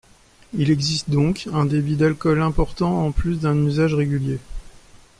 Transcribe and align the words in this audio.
Il 0.55 0.71
existe 0.71 1.11
donc 1.11 1.47
un 1.53 1.63
débit 1.65 1.95
d'alcool 1.95 2.41
important 2.41 3.05
en 3.05 3.11
plus 3.11 3.35
d'un 3.39 3.55
usage 3.67 3.93
régulier. 3.93 4.39